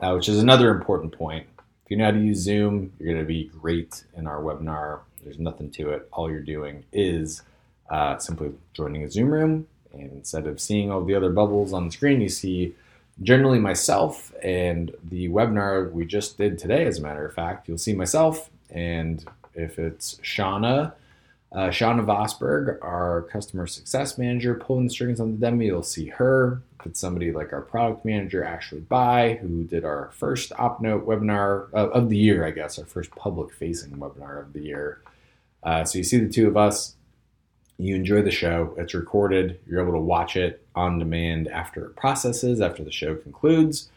uh, 0.01 0.13
which 0.13 0.29
is 0.29 0.39
another 0.39 0.71
important 0.71 1.13
point. 1.13 1.47
If 1.85 1.91
you 1.91 1.97
know 1.97 2.07
how 2.07 2.11
to 2.13 2.21
use 2.21 2.39
Zoom, 2.39 2.93
you're 2.99 3.13
going 3.13 3.25
to 3.25 3.29
be 3.29 3.45
great 3.45 4.05
in 4.17 4.27
our 4.27 4.41
webinar. 4.41 5.01
There's 5.25 5.39
nothing 5.39 5.71
to 5.73 5.91
it. 5.91 6.09
All 6.13 6.31
you're 6.31 6.41
doing 6.41 6.85
is 6.93 7.43
uh, 7.91 8.19
simply 8.19 8.53
joining 8.73 9.05
a 9.05 9.11
Zoom 9.11 9.31
room. 9.31 9.67
And 9.93 10.13
instead 10.13 10.47
of 10.47 10.61
seeing 10.61 10.91
all 10.91 11.05
the 11.05 11.15
other 11.15 11.31
bubbles 11.31 11.73
on 11.73 11.87
the 11.87 11.93
screen, 11.93 12.21
you 12.21 12.29
see 12.29 12.75
generally 13.23 13.59
myself 13.59 14.33
and 14.43 14.95
the 15.09 15.29
webinar 15.29 15.91
we 15.93 16.05
just 16.05 16.39
did 16.39 16.59
today, 16.59 16.87
as 16.87 16.99
a 16.99 17.03
matter 17.03 17.27
of 17.27 17.35
fact. 17.35 17.69
You'll 17.69 17.79
see 17.79 17.93
myself, 17.93 18.51
and 18.71 19.25
if 19.55 19.79
it's 19.79 20.17
Shauna, 20.23 20.93
uh, 21.53 21.69
Shauna 21.69 22.05
Vosberg, 22.05 22.79
our 22.83 23.23
customer 23.23 23.67
success 23.67 24.17
manager, 24.17 24.55
pulling 24.55 24.85
the 24.85 24.91
strings 24.91 25.21
on 25.21 25.33
the 25.33 25.39
demo, 25.39 25.65
you'll 25.65 25.83
see 25.83 26.07
her. 26.07 26.63
If 26.79 26.87
it's 26.87 27.01
somebody 27.01 27.33
like 27.33 27.53
our 27.53 27.61
product 27.61 28.05
manager, 28.05 28.45
Ashley 28.45 28.81
By, 28.81 29.35
who 29.43 29.65
did 29.65 29.85
our 29.85 30.11
first 30.15 30.51
OpNote 30.53 31.05
webinar 31.05 31.69
uh, 31.75 31.91
of 31.91 32.09
the 32.09 32.17
year, 32.17 32.47
I 32.47 32.53
guess, 32.53 32.79
our 32.79 32.87
first 32.87 33.11
public 33.11 33.53
facing 33.53 33.91
webinar 33.97 34.41
of 34.41 34.53
the 34.53 34.61
year. 34.61 35.03
Uh, 35.63 35.85
so 35.85 35.99
you 35.99 36.05
see 36.05 36.19
the 36.19 36.33
two 36.33 36.49
of 36.49 36.57
us 36.57 36.95
you 37.81 37.95
enjoy 37.95 38.23
the 38.23 38.31
show. 38.31 38.75
It's 38.77 38.95
recorded. 38.95 39.59
You're 39.67 39.81
able 39.83 39.93
to 39.93 39.99
watch 39.99 40.37
it 40.37 40.65
on 40.75 40.99
demand 40.99 41.49
after 41.49 41.87
it 41.87 41.97
processes, 41.97 42.61
after 42.61 42.85
the 42.85 42.93
show 42.93 43.15
concludes. 43.15 43.91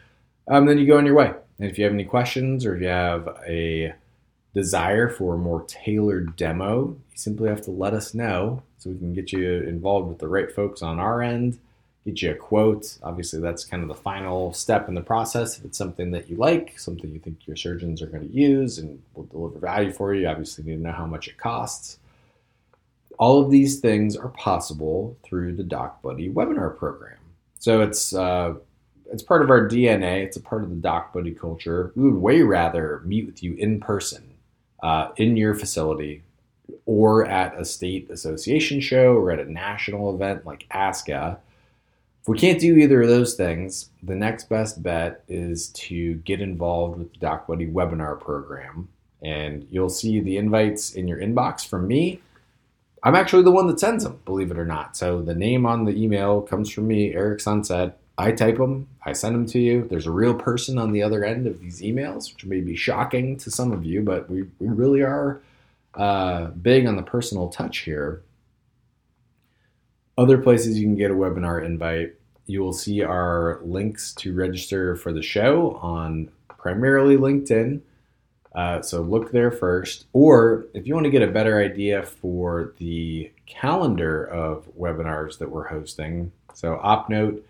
um, 0.47 0.65
then 0.65 0.77
you 0.77 0.87
go 0.87 0.97
on 0.97 1.05
your 1.05 1.15
way. 1.15 1.33
And 1.59 1.69
if 1.69 1.77
you 1.77 1.83
have 1.83 1.93
any 1.93 2.05
questions 2.05 2.65
or 2.65 2.75
if 2.75 2.81
you 2.81 2.87
have 2.87 3.27
a 3.47 3.93
desire 4.53 5.09
for 5.09 5.35
a 5.35 5.37
more 5.37 5.63
tailored 5.67 6.35
demo, 6.35 6.89
you 6.89 7.01
simply 7.15 7.49
have 7.49 7.61
to 7.63 7.71
let 7.71 7.93
us 7.93 8.13
know 8.13 8.63
so 8.77 8.89
we 8.89 8.97
can 8.97 9.13
get 9.13 9.31
you 9.31 9.61
involved 9.61 10.09
with 10.09 10.19
the 10.19 10.27
right 10.27 10.51
folks 10.51 10.81
on 10.81 10.99
our 10.99 11.21
end, 11.21 11.57
get 12.05 12.21
you 12.21 12.31
a 12.31 12.35
quote. 12.35 12.97
Obviously, 13.01 13.39
that's 13.39 13.63
kind 13.63 13.81
of 13.81 13.87
the 13.87 13.95
final 13.95 14.53
step 14.53 14.89
in 14.89 14.93
the 14.93 15.01
process. 15.01 15.57
If 15.57 15.65
it's 15.65 15.77
something 15.77 16.11
that 16.11 16.29
you 16.29 16.35
like, 16.35 16.77
something 16.77 17.09
you 17.11 17.19
think 17.19 17.47
your 17.47 17.55
surgeons 17.55 18.01
are 18.01 18.07
going 18.07 18.27
to 18.27 18.35
use 18.35 18.77
and 18.77 19.01
will 19.13 19.23
deliver 19.23 19.59
value 19.59 19.91
for 19.91 20.13
you, 20.13 20.27
obviously, 20.27 20.65
you 20.65 20.71
need 20.71 20.77
to 20.77 20.83
know 20.83 20.91
how 20.93 21.05
much 21.05 21.27
it 21.27 21.37
costs. 21.37 21.99
All 23.19 23.43
of 23.43 23.51
these 23.51 23.79
things 23.79 24.15
are 24.15 24.29
possible 24.29 25.17
through 25.23 25.55
the 25.55 25.63
DocBuddy 25.63 26.33
webinar 26.33 26.75
program. 26.75 27.17
So 27.59 27.81
it's 27.81 28.13
uh, 28.13 28.55
it's 29.11 29.23
part 29.23 29.43
of 29.43 29.49
our 29.49 29.67
DNA. 29.67 30.23
It's 30.23 30.37
a 30.37 30.41
part 30.41 30.63
of 30.63 30.69
the 30.69 30.87
DocBuddy 30.87 31.39
culture. 31.39 31.91
We 31.95 32.03
would 32.03 32.21
way 32.21 32.41
rather 32.41 33.01
meet 33.05 33.25
with 33.25 33.43
you 33.43 33.53
in 33.55 33.79
person 33.79 34.33
uh, 34.81 35.09
in 35.17 35.37
your 35.37 35.55
facility 35.55 36.23
or 36.85 37.25
at 37.25 37.59
a 37.59 37.63
state 37.63 38.09
association 38.09 38.81
show 38.81 39.13
or 39.13 39.31
at 39.31 39.39
a 39.39 39.51
national 39.51 40.13
event 40.13 40.45
like 40.45 40.67
ASCA. 40.73 41.37
If 42.21 42.27
we 42.27 42.37
can't 42.37 42.59
do 42.59 42.75
either 42.77 43.01
of 43.01 43.09
those 43.09 43.35
things, 43.35 43.89
the 44.01 44.15
next 44.15 44.49
best 44.49 44.81
bet 44.81 45.23
is 45.27 45.69
to 45.69 46.15
get 46.15 46.41
involved 46.41 46.97
with 46.97 47.13
the 47.13 47.19
DocBuddy 47.19 47.71
webinar 47.71 48.19
program. 48.19 48.87
And 49.21 49.67
you'll 49.69 49.89
see 49.89 50.19
the 50.19 50.37
invites 50.37 50.93
in 50.93 51.07
your 51.07 51.19
inbox 51.19 51.67
from 51.67 51.87
me. 51.87 52.21
I'm 53.03 53.15
actually 53.15 53.43
the 53.43 53.51
one 53.51 53.67
that 53.67 53.81
sends 53.81 54.05
them, 54.05 54.21
believe 54.23 54.49
it 54.49 54.57
or 54.57 54.65
not. 54.65 54.95
So 54.95 55.21
the 55.21 55.35
name 55.35 55.65
on 55.65 55.83
the 55.83 55.91
email 55.91 56.41
comes 56.41 56.71
from 56.71 56.87
me, 56.87 57.13
Erik 57.13 57.41
Sunset. 57.41 57.97
I 58.17 58.31
type 58.31 58.57
them, 58.57 58.87
I 59.05 59.11
send 59.13 59.35
them 59.35 59.45
to 59.47 59.59
you. 59.59 59.87
There's 59.89 60.05
a 60.05 60.11
real 60.11 60.35
person 60.35 60.77
on 60.77 60.91
the 60.91 61.03
other 61.03 61.25
end 61.25 61.47
of 61.47 61.59
these 61.59 61.81
emails, 61.81 62.31
which 62.31 62.45
may 62.45 62.61
be 62.61 62.75
shocking 62.75 63.37
to 63.37 63.51
some 63.51 63.71
of 63.71 63.83
you, 63.83 64.01
but 64.03 64.29
we, 64.29 64.43
we 64.59 64.67
really 64.67 65.01
are 65.01 65.41
uh, 65.95 66.45
big 66.45 66.85
on 66.85 66.95
the 66.95 67.03
personal 67.03 67.49
touch 67.49 67.79
here. 67.79 68.21
Other 70.17 70.37
places 70.37 70.79
you 70.79 70.85
can 70.85 70.95
get 70.95 71.11
a 71.11 71.15
webinar 71.15 71.65
invite, 71.65 72.13
you 72.45 72.61
will 72.61 72.73
see 72.73 73.01
our 73.01 73.59
links 73.63 74.13
to 74.15 74.33
register 74.33 74.95
for 74.95 75.11
the 75.11 75.23
show 75.23 75.79
on 75.81 76.29
primarily 76.47 77.17
LinkedIn. 77.17 77.81
Uh, 78.55 78.81
so 78.81 79.01
look 79.01 79.31
there 79.31 79.51
first. 79.51 80.05
Or 80.13 80.65
if 80.73 80.85
you 80.85 80.93
want 80.93 81.05
to 81.05 81.11
get 81.11 81.21
a 81.21 81.27
better 81.27 81.59
idea 81.59 82.03
for 82.03 82.73
the 82.77 83.31
calendar 83.45 84.25
of 84.25 84.67
webinars 84.77 85.37
that 85.39 85.49
we're 85.49 85.67
hosting, 85.67 86.31
so 86.53 86.79
OpNote 86.83 87.41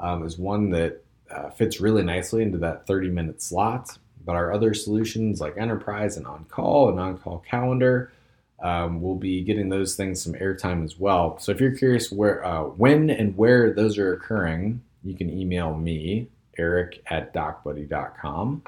um, 0.00 0.24
is 0.24 0.38
one 0.38 0.70
that 0.70 1.04
uh, 1.30 1.50
fits 1.50 1.80
really 1.80 2.02
nicely 2.02 2.42
into 2.42 2.58
that 2.58 2.86
30 2.86 3.10
minute 3.10 3.42
slot. 3.42 3.98
But 4.24 4.36
our 4.36 4.52
other 4.52 4.74
solutions 4.74 5.40
like 5.40 5.56
Enterprise 5.56 6.16
and 6.16 6.26
On 6.26 6.44
Call 6.50 6.90
and 6.90 7.00
On 7.00 7.16
Call 7.18 7.38
Calendar, 7.48 8.12
um, 8.60 9.00
we'll 9.00 9.14
be 9.14 9.42
getting 9.42 9.68
those 9.68 9.94
things 9.94 10.20
some 10.20 10.34
airtime 10.34 10.84
as 10.84 10.98
well. 10.98 11.38
So 11.38 11.52
if 11.52 11.60
you're 11.60 11.76
curious 11.76 12.10
where, 12.10 12.44
uh, 12.44 12.64
when 12.64 13.08
and 13.08 13.36
where 13.36 13.72
those 13.72 13.96
are 13.96 14.12
occurring, 14.12 14.82
you 15.04 15.14
can 15.14 15.30
email 15.30 15.74
me, 15.74 16.28
Erik 16.58 17.02
at 17.06 17.32
docbuddy.com. 17.32 18.62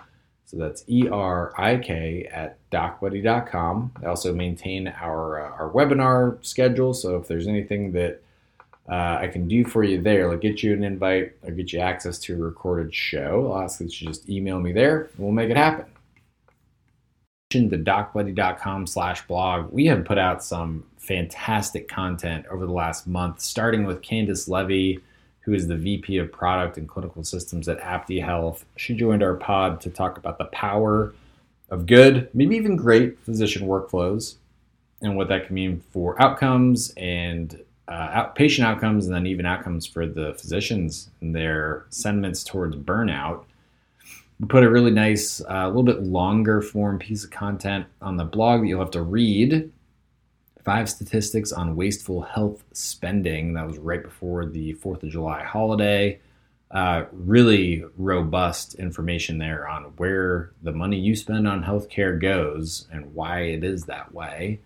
So 0.50 0.56
that's 0.56 0.82
E 0.88 1.08
R 1.08 1.52
I 1.56 1.76
K 1.76 2.28
at 2.32 2.58
docbuddy.com. 2.72 3.92
I 4.02 4.06
also 4.06 4.34
maintain 4.34 4.88
our, 4.88 5.46
uh, 5.46 5.50
our 5.50 5.70
webinar 5.70 6.44
schedule. 6.44 6.92
So 6.92 7.16
if 7.16 7.28
there's 7.28 7.46
anything 7.46 7.92
that 7.92 8.20
uh, 8.90 9.18
I 9.20 9.28
can 9.28 9.46
do 9.46 9.64
for 9.64 9.84
you 9.84 10.02
there. 10.02 10.28
Like 10.28 10.40
get 10.40 10.64
you 10.64 10.72
an 10.72 10.82
invite 10.82 11.34
or 11.44 11.52
get 11.52 11.72
you 11.72 11.78
access 11.78 12.18
to 12.20 12.34
a 12.34 12.38
recorded 12.38 12.92
show. 12.92 13.52
I'll 13.52 13.62
ask 13.62 13.78
that 13.78 14.00
you 14.00 14.08
just 14.08 14.28
email 14.28 14.58
me 14.58 14.72
there. 14.72 15.10
We'll 15.16 15.30
make 15.30 15.50
it 15.50 15.56
happen. 15.56 15.86
To 17.50 17.68
docbuddy.com 17.68 18.86
slash 18.86 19.26
blog, 19.26 19.72
we 19.72 19.86
have 19.86 20.04
put 20.04 20.18
out 20.18 20.42
some 20.42 20.84
fantastic 20.98 21.88
content 21.88 22.46
over 22.50 22.66
the 22.66 22.72
last 22.72 23.06
month, 23.06 23.40
starting 23.40 23.84
with 23.84 24.02
Candice 24.02 24.48
Levy, 24.48 25.00
who 25.40 25.52
is 25.52 25.66
the 25.66 25.76
VP 25.76 26.18
of 26.18 26.30
Product 26.32 26.76
and 26.76 26.88
Clinical 26.88 27.24
Systems 27.24 27.68
at 27.68 27.80
Apti 27.80 28.22
Health. 28.22 28.64
She 28.76 28.94
joined 28.94 29.22
our 29.22 29.34
pod 29.34 29.80
to 29.82 29.90
talk 29.90 30.18
about 30.18 30.38
the 30.38 30.44
power 30.46 31.14
of 31.70 31.86
good, 31.86 32.28
maybe 32.34 32.56
even 32.56 32.76
great 32.76 33.18
physician 33.20 33.66
workflows 33.66 34.36
and 35.02 35.16
what 35.16 35.28
that 35.28 35.46
can 35.46 35.54
mean 35.54 35.82
for 35.92 36.20
outcomes 36.20 36.92
and 36.96 37.62
uh, 37.88 38.24
patient 38.26 38.66
outcomes 38.66 39.06
and 39.06 39.14
then 39.14 39.26
even 39.26 39.46
outcomes 39.46 39.86
for 39.86 40.06
the 40.06 40.34
physicians 40.34 41.10
and 41.20 41.34
their 41.34 41.86
sentiments 41.90 42.44
towards 42.44 42.76
burnout. 42.76 43.44
We 44.38 44.46
put 44.46 44.62
a 44.62 44.70
really 44.70 44.92
nice, 44.92 45.40
a 45.40 45.56
uh, 45.56 45.66
little 45.68 45.82
bit 45.82 46.02
longer 46.02 46.62
form 46.62 46.98
piece 46.98 47.24
of 47.24 47.30
content 47.30 47.86
on 48.00 48.16
the 48.16 48.24
blog 48.24 48.60
that 48.60 48.68
you'll 48.68 48.80
have 48.80 48.90
to 48.92 49.02
read. 49.02 49.70
Five 50.64 50.88
statistics 50.88 51.52
on 51.52 51.76
wasteful 51.76 52.22
health 52.22 52.64
spending. 52.72 53.54
That 53.54 53.66
was 53.66 53.78
right 53.78 54.02
before 54.02 54.46
the 54.46 54.74
4th 54.74 55.02
of 55.02 55.10
July 55.10 55.42
holiday. 55.42 56.20
Uh, 56.70 57.04
really 57.12 57.84
robust 57.96 58.74
information 58.74 59.38
there 59.38 59.68
on 59.68 59.84
where 59.96 60.52
the 60.62 60.70
money 60.70 60.98
you 60.98 61.16
spend 61.16 61.48
on 61.48 61.64
healthcare 61.64 62.20
goes 62.20 62.86
and 62.92 63.12
why 63.14 63.40
it 63.40 63.64
is 63.64 63.84
that 63.84 64.12
way. 64.14 64.60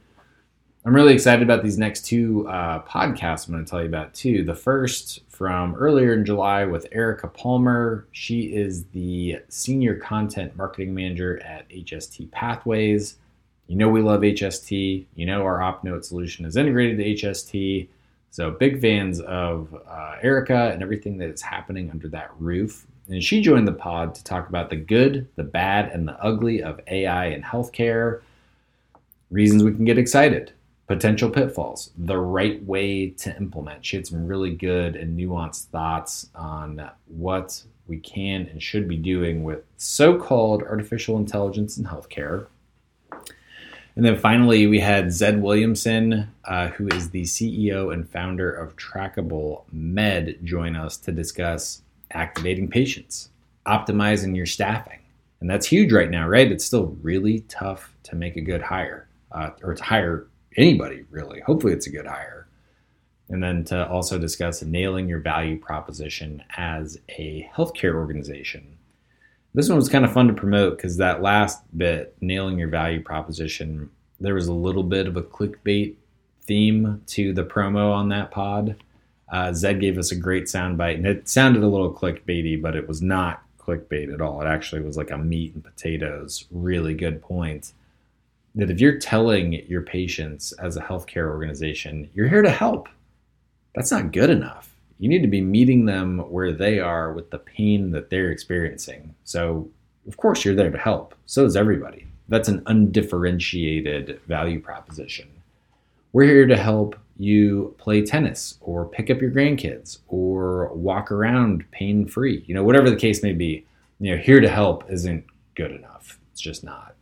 I'm 0.85 0.95
really 0.95 1.15
excited 1.15 1.43
about 1.43 1.63
these 1.63 1.79
next 1.79 2.05
two 2.05 2.47
uh, 2.47 2.83
podcasts 2.83 3.49
I'm 3.49 3.55
going 3.55 3.65
to 3.65 3.71
tell 3.71 3.81
you 3.81 3.89
about 3.89 4.13
too. 4.13 4.45
The 4.45 4.55
first 4.55 5.23
from 5.35 5.75
earlier 5.75 6.13
in 6.15 6.25
July 6.25 6.65
with 6.65 6.87
Erica 6.93 7.27
Palmer. 7.27 8.07
She 8.13 8.55
is 8.55 8.85
the 8.87 9.41
senior 9.49 9.97
content 9.97 10.57
marketing 10.57 10.95
manager 10.95 11.43
at 11.43 11.69
HST 11.69 12.31
Pathways. 12.31 13.17
You 13.67 13.77
know 13.77 13.89
we 13.89 14.03
love 14.03 14.21
HST. 14.21 15.07
You 15.15 15.27
know 15.27 15.43
our 15.43 15.61
OpNote 15.61 16.05
solution 16.05 16.45
is 16.45 16.57
integrated 16.57 16.99
to 16.99 17.27
HST. 17.27 17.89
So 18.31 18.51
big 18.51 18.81
fans 18.81 19.21
of 19.21 19.75
uh, 19.89 20.17
Erica 20.23 20.71
and 20.73 20.83
everything 20.83 21.19
that 21.19 21.31
is 21.31 21.41
happening 21.41 21.91
under 21.91 22.09
that 22.09 22.31
roof. 22.39 22.87
And 23.09 23.23
she 23.23 23.41
joined 23.41 23.69
the 23.69 23.73
pod 23.73 24.15
to 24.17 24.25
talk 24.25 24.49
about 24.49 24.71
the 24.71 24.77
good, 24.77 25.29
the 25.37 25.45
bad, 25.45 25.91
and 25.91 26.09
the 26.09 26.19
ugly 26.23 26.63
of 26.63 26.81
AI 26.89 27.27
in 27.27 27.43
healthcare. 27.43 28.23
Reasons 29.31 29.63
we 29.63 29.73
can 29.73 29.85
get 29.85 29.99
excited 29.99 30.53
potential 30.87 31.31
pitfalls, 31.31 31.91
the 31.97 32.17
right 32.17 32.63
way 32.65 33.09
to 33.09 33.35
implement. 33.37 33.85
She 33.85 33.97
had 33.97 34.07
some 34.07 34.27
really 34.27 34.55
good 34.55 34.97
and 34.97 35.19
nuanced 35.19 35.67
thoughts 35.67 36.29
on 36.35 36.91
what 37.07 37.63
we 37.87 37.99
can 37.99 38.47
and 38.49 38.63
should 38.63 38.89
be 38.89 38.97
doing 38.97 39.45
with 39.45 39.65
so 39.77 40.19
called 40.19 40.63
artificial 40.63 41.17
intelligence 41.17 41.79
in 41.79 41.85
healthcare. 41.85 42.47
And 43.97 44.05
then 44.05 44.19
finally, 44.19 44.67
we 44.67 44.81
had 44.81 45.13
Zed 45.13 45.41
Williamson, 45.41 46.29
uh, 46.45 46.69
who 46.69 46.89
is 46.89 47.11
the 47.11 47.23
CEO 47.23 47.93
and 47.93 48.09
founder 48.09 48.51
of 48.51 48.75
Trackable 48.77 49.63
Med, 49.71 50.39
join 50.43 50.75
us 50.75 50.97
to 50.99 51.13
discuss 51.13 51.83
activating 52.11 52.69
patients, 52.69 53.31
optimizing 53.67 54.35
your 54.35 54.47
staffing. 54.47 54.99
And 55.41 55.49
that's 55.49 55.67
huge 55.67 55.93
right 55.93 56.11
now, 56.11 56.27
right? 56.27 56.51
It's 56.51 56.65
still 56.65 56.97
really 57.03 57.41
tough 57.49 57.95
to 58.05 58.17
make 58.17 58.37
a 58.37 58.41
good 58.41 58.63
hire 58.63 59.07
uh, 59.31 59.51
or 59.63 59.75
to 59.75 59.83
hire 59.83 60.27
anybody 60.57 61.05
really. 61.11 61.41
Hopefully, 61.41 61.73
it's 61.73 61.87
a 61.87 61.91
good 61.91 62.07
hire. 62.07 62.49
And 63.29 63.43
then 63.43 63.65
to 63.65 63.89
also 63.89 64.19
discuss 64.19 64.63
nailing 64.63 65.09
your 65.09 65.21
value 65.21 65.59
proposition 65.59 66.43
as 66.57 66.99
a 67.11 67.49
healthcare 67.55 67.95
organization. 67.95 68.74
This 69.55 69.69
one 69.69 69.77
was 69.77 69.89
kind 69.89 70.05
of 70.05 70.13
fun 70.13 70.27
to 70.27 70.35
promote 70.35 70.77
because 70.77 70.97
that 70.97 71.23
last 71.23 71.63
bit, 71.77 72.17
nailing 72.21 72.59
your 72.59 72.69
value 72.69 73.01
proposition, 73.01 73.89
there 74.21 74.35
was 74.35 74.49
a 74.49 74.53
little 74.53 74.83
bit 74.83 75.07
of 75.07 75.17
a 75.17 75.23
clickbait 75.23 75.95
theme 76.43 77.03
to 77.07 77.33
the 77.33 77.45
promo 77.45 77.93
on 77.93 78.09
that 78.09 78.31
pod. 78.33 78.77
Uh, 79.31 79.53
Zed 79.53 79.81
gave 79.81 79.97
us 79.97 80.13
a 80.13 80.17
great 80.17 80.45
soundbite, 80.45 80.97
and 80.97 81.07
it 81.07 81.29
sounded 81.29 81.63
a 81.63 81.69
little 81.69 81.93
clickbaity, 81.93 82.61
but 82.61 82.77
it 82.77 82.89
was 82.89 83.01
not 83.01 83.43
clickbait 83.59 84.13
at 84.13 84.21
all. 84.21 84.41
It 84.43 84.47
actually 84.47 84.83
was 84.83 84.97
like 84.97 85.11
a 85.11 85.19
meat 85.19 85.55
and 85.55 85.65
potatoes, 85.65 86.45
really 86.51 86.95
good 86.95 87.23
point 87.23 87.73
that 88.55 88.71
if 88.71 88.81
you're 88.81 88.99
telling 88.99 89.53
your 89.69 89.83
patients 89.83 90.53
as 90.53 90.77
a 90.77 90.83
healthcare 90.83 91.29
organization, 91.29 92.09
you're 92.15 92.29
here 92.29 92.43
to 92.43 92.51
help, 92.51 92.89
that's 93.75 93.91
not 93.91 94.13
good 94.13 94.31
enough. 94.31 94.74
You 94.99 95.09
need 95.09 95.23
to 95.23 95.29
be 95.29 95.41
meeting 95.41 95.87
them 95.87 96.19
where 96.31 96.53
they 96.53 96.79
are 96.79 97.13
with 97.13 97.31
the 97.31 97.39
pain 97.39 97.91
that 97.91 98.11
they're 98.11 98.31
experiencing. 98.31 99.15
So, 99.25 99.69
of 100.07 100.17
course, 100.17 100.45
you're 100.45 100.55
there 100.55 100.71
to 100.71 100.79
help. 100.79 101.15
So 101.27 101.45
is 101.45 101.57
everybody. 101.57 102.07
That's 102.29 102.49
an 102.49 102.63
undifferentiated 102.67 104.21
value 104.27 104.61
proposition. 104.61 105.29
We're 106.13 106.25
here 106.25 106.47
to 106.47 106.57
help 106.57 106.97
you 107.17 107.75
play 107.79 108.03
tennis 108.05 108.59
or 108.61 108.87
pick 108.87 109.11
up 109.11 109.21
your 109.21 109.31
grandkids 109.31 109.99
or 110.09 110.73
walk 110.75 111.11
around 111.11 111.71
pain 111.71 112.07
free. 112.07 112.45
You 112.47 112.55
know, 112.55 112.65
whatever 112.65 112.91
the 112.91 112.97
case 112.97 113.23
may 113.23 113.33
be, 113.33 113.67
you 114.01 114.15
know, 114.15 114.23
here 114.23 114.41
to 114.41 114.49
help 114.49 114.91
isn't 114.91 115.25
good 115.55 115.73
enough. 115.73 116.19
It's 116.33 116.41
just 116.41 116.65
not. 116.65 116.95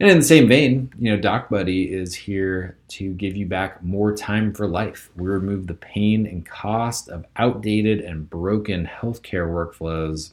And 0.00 0.10
in 0.10 0.18
the 0.18 0.24
same 0.24 0.48
vein, 0.48 0.92
you 0.98 1.14
know, 1.14 1.22
DocBuddy 1.22 1.90
is 1.90 2.14
here 2.14 2.76
to 2.88 3.12
give 3.14 3.36
you 3.36 3.46
back 3.46 3.82
more 3.82 4.14
time 4.14 4.52
for 4.52 4.66
life. 4.66 5.10
We 5.14 5.28
remove 5.28 5.66
the 5.66 5.74
pain 5.74 6.26
and 6.26 6.44
cost 6.44 7.08
of 7.08 7.24
outdated 7.36 8.00
and 8.00 8.28
broken 8.28 8.84
healthcare 8.84 9.46
workflows 9.46 10.32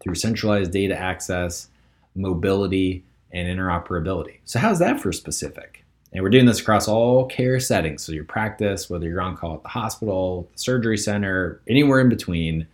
through 0.00 0.14
centralized 0.14 0.70
data 0.70 0.96
access, 0.96 1.68
mobility, 2.14 3.02
and 3.32 3.48
interoperability. 3.48 4.38
So, 4.44 4.58
how's 4.60 4.78
that 4.78 5.00
for 5.00 5.12
specific? 5.12 5.84
And 6.12 6.22
we're 6.22 6.30
doing 6.30 6.46
this 6.46 6.60
across 6.60 6.86
all 6.86 7.26
care 7.26 7.58
settings. 7.58 8.04
So, 8.04 8.12
your 8.12 8.24
practice, 8.24 8.88
whether 8.88 9.08
you're 9.08 9.20
on 9.20 9.36
call 9.36 9.56
at 9.56 9.62
the 9.62 9.68
hospital, 9.68 10.48
the 10.52 10.58
surgery 10.58 10.96
center, 10.96 11.60
anywhere 11.68 12.00
in 12.00 12.08
between. 12.08 12.68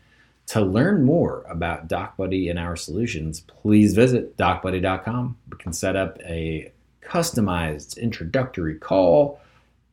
To 0.48 0.60
learn 0.60 1.04
more 1.04 1.44
about 1.48 1.88
DocBuddy 1.88 2.50
and 2.50 2.58
our 2.58 2.76
solutions, 2.76 3.40
please 3.40 3.94
visit 3.94 4.36
docbuddy.com. 4.36 5.36
We 5.50 5.56
can 5.58 5.72
set 5.72 5.96
up 5.96 6.18
a 6.20 6.72
customized 7.02 7.98
introductory 7.98 8.76
call, 8.76 9.40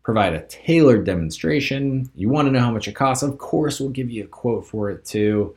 provide 0.04 0.34
a 0.34 0.46
tailored 0.48 1.06
demonstration. 1.06 2.10
You 2.16 2.30
want 2.30 2.48
to 2.48 2.52
know 2.52 2.60
how 2.60 2.72
much 2.72 2.88
it 2.88 2.94
costs? 2.94 3.24
Of 3.24 3.38
course, 3.38 3.80
we'll 3.80 3.90
give 3.90 4.10
you 4.10 4.24
a 4.24 4.28
quote 4.28 4.66
for 4.66 4.90
it 4.90 5.06
too. 5.06 5.56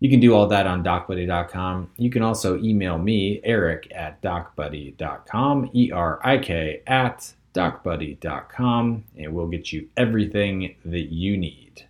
You 0.00 0.10
can 0.10 0.20
do 0.20 0.34
all 0.34 0.48
that 0.48 0.66
on 0.66 0.82
docbuddy.com. 0.82 1.90
You 1.96 2.10
can 2.10 2.22
also 2.22 2.58
email 2.58 2.98
me, 2.98 3.40
Erik 3.44 3.86
at 3.94 4.20
docbuddy.com, 4.20 5.70
E 5.74 5.92
R 5.92 6.20
I 6.24 6.38
K 6.38 6.82
at 6.88 7.32
docbuddy.com, 7.54 9.04
and 9.16 9.32
we'll 9.32 9.46
get 9.46 9.72
you 9.72 9.88
everything 9.96 10.74
that 10.84 11.12
you 11.12 11.36
need. 11.36 11.86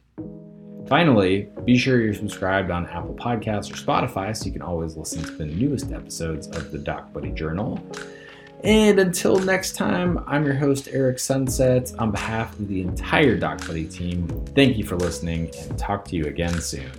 Finally, 0.86 1.48
be 1.64 1.78
sure 1.78 2.00
you're 2.00 2.14
subscribed 2.14 2.70
on 2.70 2.86
Apple 2.86 3.14
Podcasts 3.14 3.70
or 3.70 3.74
Spotify 3.74 4.36
so 4.36 4.46
you 4.46 4.52
can 4.52 4.62
always 4.62 4.96
listen 4.96 5.22
to 5.22 5.30
the 5.32 5.46
newest 5.46 5.92
episodes 5.92 6.48
of 6.48 6.70
the 6.70 6.78
Doc 6.78 7.12
Buddy 7.12 7.30
Journal. 7.30 7.82
And 8.64 9.00
until 9.00 9.36
next 9.36 9.74
time, 9.74 10.22
I'm 10.26 10.44
your 10.44 10.54
host, 10.54 10.88
Erik 10.92 11.18
Sunset. 11.18 11.92
On 11.98 12.10
behalf 12.10 12.52
of 12.58 12.68
the 12.68 12.82
entire 12.82 13.36
Doc 13.36 13.66
Buddy 13.66 13.86
team, 13.86 14.28
thank 14.54 14.76
you 14.76 14.84
for 14.84 14.96
listening 14.96 15.50
and 15.58 15.78
talk 15.78 16.04
to 16.06 16.16
you 16.16 16.26
again 16.26 16.60
soon. 16.60 16.90